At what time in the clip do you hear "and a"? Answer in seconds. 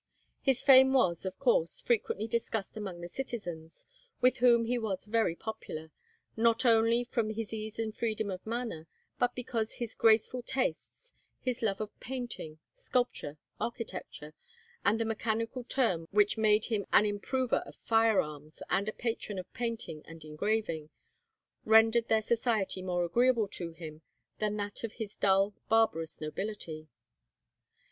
18.71-18.93